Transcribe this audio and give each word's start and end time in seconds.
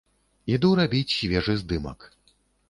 Іду 0.53 0.71
рабіць 0.79 1.15
свежы 1.17 1.57
здымак. 1.61 2.09